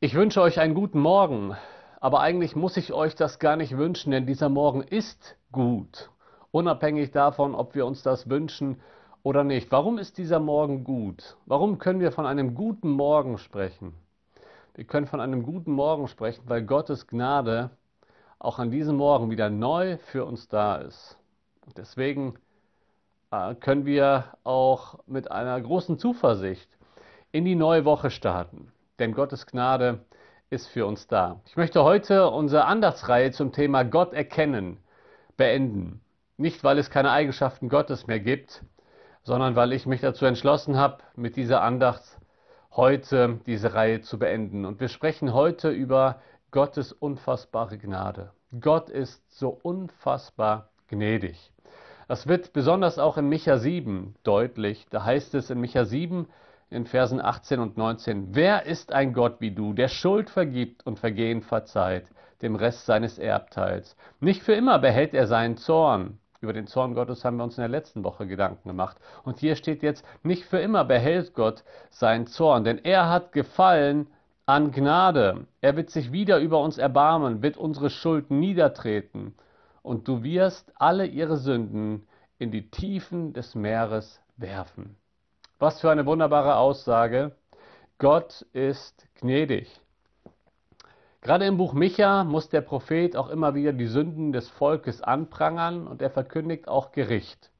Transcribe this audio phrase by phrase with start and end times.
[0.00, 1.56] Ich wünsche euch einen guten Morgen,
[1.98, 6.10] aber eigentlich muss ich euch das gar nicht wünschen, denn dieser Morgen ist gut,
[6.52, 8.80] unabhängig davon, ob wir uns das wünschen
[9.24, 9.72] oder nicht.
[9.72, 11.36] Warum ist dieser Morgen gut?
[11.46, 13.92] Warum können wir von einem guten Morgen sprechen?
[14.76, 17.70] Wir können von einem guten Morgen sprechen, weil Gottes Gnade
[18.38, 21.18] auch an diesem Morgen wieder neu für uns da ist.
[21.66, 22.34] Und deswegen
[23.32, 26.70] äh, können wir auch mit einer großen Zuversicht
[27.32, 30.04] in die neue Woche starten denn Gottes Gnade
[30.50, 31.40] ist für uns da.
[31.46, 34.78] Ich möchte heute unsere Andachtsreihe zum Thema Gott erkennen
[35.36, 36.00] beenden.
[36.36, 38.62] Nicht, weil es keine Eigenschaften Gottes mehr gibt,
[39.22, 42.02] sondern weil ich mich dazu entschlossen habe, mit dieser Andacht
[42.72, 44.64] heute diese Reihe zu beenden.
[44.64, 46.20] Und wir sprechen heute über
[46.50, 48.32] Gottes unfassbare Gnade.
[48.60, 51.52] Gott ist so unfassbar gnädig.
[52.06, 54.86] Das wird besonders auch in Micha 7 deutlich.
[54.88, 56.26] Da heißt es in Micha 7,
[56.70, 58.34] in Versen 18 und 19.
[58.34, 62.06] Wer ist ein Gott wie du, der Schuld vergibt und Vergehen verzeiht,
[62.42, 63.96] dem Rest seines Erbteils?
[64.20, 66.18] Nicht für immer behält er seinen Zorn.
[66.40, 68.96] Über den Zorn Gottes haben wir uns in der letzten Woche Gedanken gemacht.
[69.24, 74.06] Und hier steht jetzt, nicht für immer behält Gott seinen Zorn, denn er hat gefallen
[74.46, 75.46] an Gnade.
[75.60, 79.34] Er wird sich wieder über uns erbarmen, wird unsere Schuld niedertreten.
[79.82, 82.06] Und du wirst alle ihre Sünden
[82.38, 84.96] in die Tiefen des Meeres werfen.
[85.58, 87.32] Was für eine wunderbare Aussage.
[87.98, 89.80] Gott ist gnädig.
[91.20, 95.88] Gerade im Buch Micha muss der Prophet auch immer wieder die Sünden des Volkes anprangern
[95.88, 97.50] und er verkündigt auch Gericht.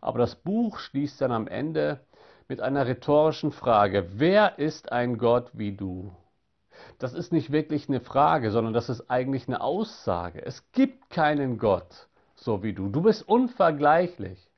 [0.00, 2.00] Aber das Buch schließt dann am Ende
[2.48, 4.08] mit einer rhetorischen Frage.
[4.14, 6.12] Wer ist ein Gott wie du?
[6.98, 10.44] Das ist nicht wirklich eine Frage, sondern das ist eigentlich eine Aussage.
[10.44, 12.88] Es gibt keinen Gott so wie du.
[12.88, 14.50] Du bist unvergleichlich.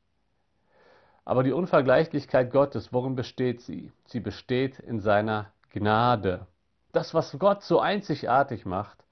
[1.27, 3.91] Aber die Unvergleichlichkeit Gottes, worin besteht sie?
[4.07, 6.47] Sie besteht in seiner Gnade.
[6.93, 9.05] Das, was Gott so einzigartig macht,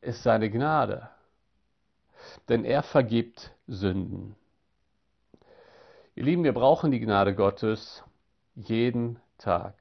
[0.00, 1.10] ist seine Gnade.
[2.48, 4.36] Denn er vergibt Sünden.
[6.14, 8.04] Ihr Lieben, wir brauchen die Gnade Gottes
[8.54, 9.74] jeden Tag.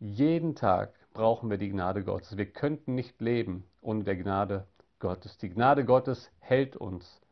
[0.00, 2.36] Jeden Tag brauchen wir die Gnade Gottes.
[2.36, 4.66] Wir könnten nicht leben ohne der Gnade
[4.98, 5.38] Gottes.
[5.38, 7.22] Die Gnade Gottes hält uns.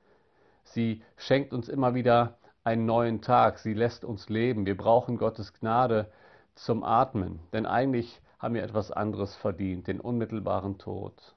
[0.65, 3.59] Sie schenkt uns immer wieder einen neuen Tag.
[3.59, 4.67] Sie lässt uns leben.
[4.67, 6.11] Wir brauchen Gottes Gnade
[6.55, 11.35] zum Atmen, denn eigentlich haben wir etwas anderes verdient, den unmittelbaren Tod.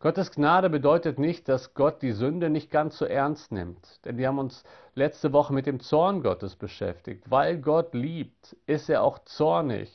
[0.00, 4.28] Gottes Gnade bedeutet nicht, dass Gott die Sünde nicht ganz so ernst nimmt, denn wir
[4.28, 4.62] haben uns
[4.94, 7.30] letzte Woche mit dem Zorn Gottes beschäftigt.
[7.30, 9.90] Weil Gott liebt, ist er auch zornig.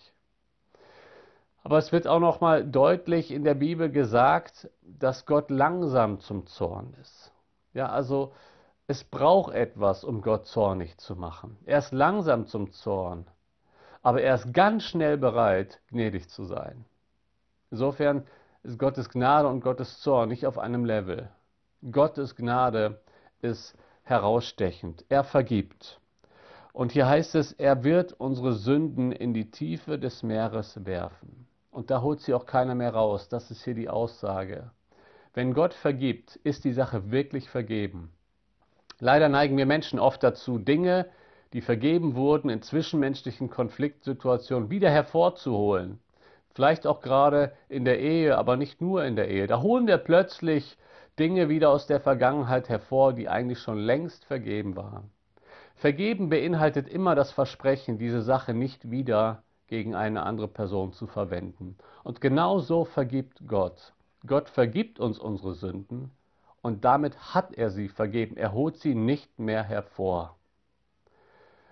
[1.62, 6.48] Aber es wird auch noch mal deutlich in der Bibel gesagt, dass Gott langsam zum
[6.48, 7.32] Zorn ist.
[7.74, 8.34] Ja, also
[8.90, 11.58] es braucht etwas, um Gott zornig zu machen.
[11.66, 13.28] Er ist langsam zum Zorn,
[14.02, 16.86] aber er ist ganz schnell bereit, gnädig zu sein.
[17.70, 18.26] Insofern
[18.64, 21.30] ist Gottes Gnade und Gottes Zorn nicht auf einem Level.
[21.92, 23.00] Gottes Gnade
[23.44, 25.06] ist herausstechend.
[25.08, 26.02] Er vergibt.
[26.74, 31.48] Und hier heißt es, er wird unsere Sünden in die Tiefe des Meeres werfen.
[31.70, 33.30] Und da holt sie auch keiner mehr raus.
[33.30, 34.72] Das ist hier die Aussage.
[35.36, 38.12] Wenn Gott vergibt, ist die Sache wirklich vergeben.
[39.00, 41.06] Leider neigen wir Menschen oft dazu, Dinge,
[41.54, 46.00] die vergeben wurden, in zwischenmenschlichen Konfliktsituationen wieder hervorzuholen.
[46.54, 49.48] Vielleicht auch gerade in der Ehe, aber nicht nur in der Ehe.
[49.48, 50.78] Da holen wir plötzlich
[51.18, 55.10] Dinge wieder aus der Vergangenheit hervor, die eigentlich schon längst vergeben waren.
[55.76, 61.78] Vergeben beinhaltet immer das Versprechen, diese Sache nicht wieder gegen eine andere Person zu verwenden.
[62.04, 63.94] Und genau so vergibt Gott.
[64.28, 66.12] Gott vergibt uns unsere Sünden
[66.62, 68.38] und damit hat er sie vergeben.
[68.38, 70.36] Er holt sie nicht mehr hervor.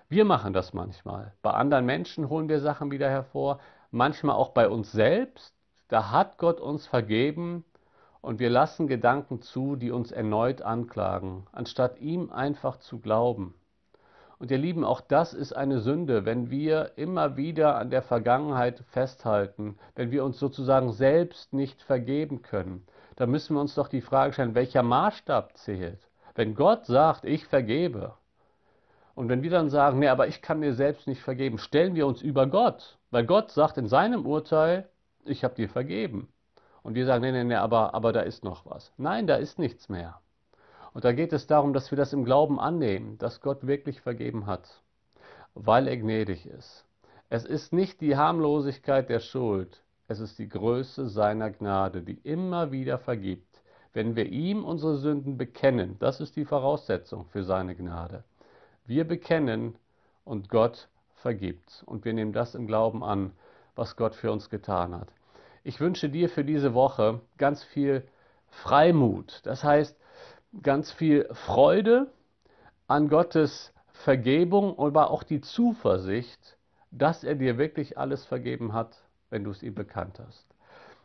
[0.10, 1.34] Wir machen das manchmal.
[1.42, 3.60] Bei anderen Menschen holen wir Sachen wieder hervor,
[3.92, 5.54] manchmal auch bei uns selbst.
[5.90, 7.66] Da hat Gott uns vergeben
[8.22, 13.54] und wir lassen Gedanken zu, die uns erneut anklagen, anstatt ihm einfach zu glauben.
[14.40, 18.84] Und ihr Lieben, auch das ist eine Sünde, wenn wir immer wieder an der Vergangenheit
[18.92, 22.86] festhalten, wenn wir uns sozusagen selbst nicht vergeben können
[23.18, 26.00] da müssen wir uns doch die Frage stellen, welcher Maßstab zählt.
[26.36, 28.14] Wenn Gott sagt, ich vergebe,
[29.16, 32.06] und wenn wir dann sagen, nee, aber ich kann mir selbst nicht vergeben, stellen wir
[32.06, 34.88] uns über Gott, weil Gott sagt in seinem Urteil,
[35.26, 36.32] ich habe dir vergeben.
[36.84, 38.94] Und wir sagen, nee, nee, nee, aber, aber da ist noch was.
[38.98, 40.22] Nein, da ist nichts mehr.
[40.94, 44.46] Und da geht es darum, dass wir das im Glauben annehmen, dass Gott wirklich vergeben
[44.46, 44.84] hat,
[45.56, 46.86] weil er gnädig ist.
[47.30, 52.72] Es ist nicht die Harmlosigkeit der Schuld, es ist die Größe seiner Gnade, die immer
[52.72, 53.62] wieder vergibt,
[53.94, 55.98] wenn wir ihm unsere Sünden bekennen.
[56.00, 58.24] Das ist die Voraussetzung für seine Gnade.
[58.86, 59.76] Wir bekennen
[60.24, 61.84] und Gott vergibt.
[61.86, 63.32] Und wir nehmen das im Glauben an,
[63.76, 65.10] was Gott für uns getan hat.
[65.64, 68.08] Ich wünsche dir für diese Woche ganz viel
[68.48, 69.42] Freimut.
[69.44, 70.00] Das heißt,
[70.64, 72.12] ganz viel Freude
[72.88, 76.58] an Gottes Vergebung, aber auch die Zuversicht,
[76.92, 78.98] dass er dir wirklich alles vergeben hat,
[79.30, 80.46] wenn du es ihm bekannt hast.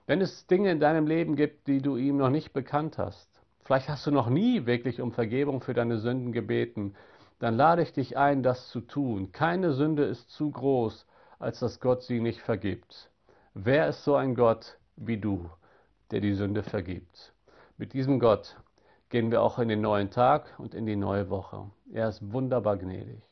[0.07, 3.29] Wenn es Dinge in deinem Leben gibt, die du ihm noch nicht bekannt hast,
[3.65, 6.95] vielleicht hast du noch nie wirklich um Vergebung für deine Sünden gebeten,
[7.39, 9.33] dann lade ich dich ein, das zu tun.
[9.33, 11.07] Keine Sünde ist zu groß,
[11.39, 13.11] als dass Gott sie nicht vergibt.
[13.55, 15.51] Wer ist so ein Gott wie du,
[16.11, 17.33] der die Sünde vergibt?
[17.79, 18.57] Mit diesem Gott
[19.09, 21.71] gehen wir auch in den neuen Tag und in die neue Woche.
[21.93, 23.23] Er ist wunderbar gnädig.